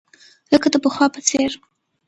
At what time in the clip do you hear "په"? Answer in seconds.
1.15-1.19